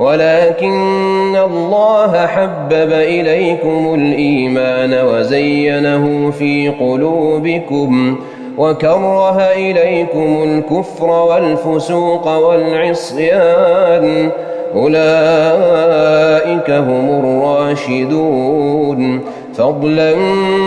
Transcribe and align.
ولكن 0.00 1.36
الله 1.36 2.26
حبب 2.26 2.92
إليكم 2.92 3.94
الإيمان 3.94 4.94
وزينه 5.08 6.30
في 6.30 6.68
قلوبكم 6.68 8.16
وكره 8.58 9.40
إليكم 9.40 10.42
الكفر 10.44 11.06
والفسوق 11.10 12.36
والعصيان 12.36 14.30
أولئك 14.74 16.70
هم 16.70 17.08
الراشدون 17.24 19.20
فضلا 19.54 20.16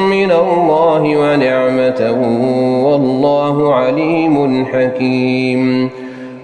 من 0.09 0.31
الله 0.31 1.01
ونعمته 1.17 2.11
والله 2.87 3.73
عليم 3.75 4.65
حكيم 4.65 5.89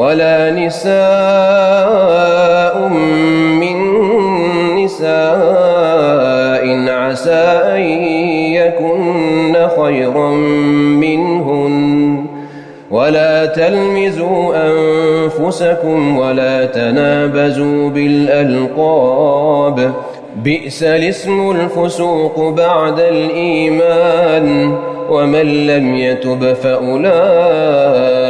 ولا 0.00 0.50
نساء 0.50 2.88
من 3.62 3.76
نساء 4.84 6.88
عسى 6.88 7.42
أن 7.76 7.80
يكن 8.56 9.54
خيرا 9.82 10.30
منهن 11.04 11.76
ولا 12.90 13.46
تلمزوا 13.46 14.42
أنفسكم 14.70 15.98
ولا 16.18 16.56
تنابزوا 16.66 17.90
بالألقاب 17.90 19.92
بئس 20.44 20.82
الاسم 20.82 21.50
الفسوق 21.50 22.48
بعد 22.50 23.00
الإيمان 23.00 24.76
ومن 25.10 25.66
لم 25.66 25.94
يتب 25.96 26.52
فأولئك 26.52 28.29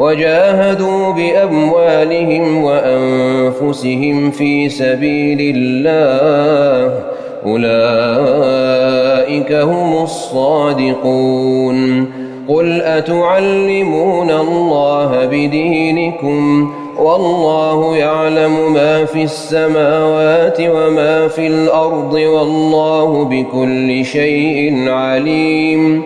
وجاهدوا 0.00 1.12
بأموالهم 1.12 2.44
وأنفسهم 2.64 4.30
في 4.30 4.68
سبيل 4.68 5.38
الله 5.56 7.00
أولئك 7.46 9.52
هم 9.52 10.02
الصادقون 10.02 12.06
قل 12.48 12.82
أتعلمون 12.82 14.30
الله 14.30 15.26
بدينكم 15.26 16.72
والله 16.98 17.96
يعلم 17.96 18.72
ما 18.72 19.04
في 19.04 19.22
السماوات 19.22 20.58
وما 20.60 21.28
في 21.28 21.46
الأرض 21.46 22.12
والله 22.14 23.24
بكل 23.24 24.04
شيء 24.04 24.88
عليم 24.90 26.02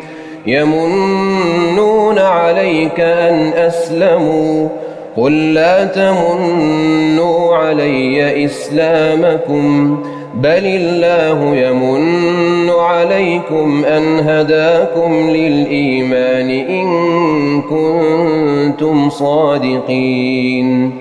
يمنون 0.47 2.19
عليك 2.19 3.01
أن 3.01 3.51
أسلموا 3.57 4.69
قل 5.17 5.55
لا 5.55 5.85
تمنوا 5.87 7.55
علي 7.57 8.45
إسلامكم 8.45 9.97
بل 10.35 10.65
الله 10.65 11.57
يمن 11.57 12.71
عليكم 12.71 13.85
أن 13.85 14.19
هداكم 14.19 15.31
للإيمان 15.31 16.51
إن 16.51 17.63
كنتم 17.63 19.11
صادقين 19.11 20.93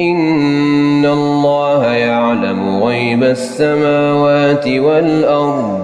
إن 0.00 1.06
الله 1.06 1.86
يعلم 1.94 2.82
غيب 2.82 3.22
السماوات 3.22 4.68
والأرض 4.68 5.83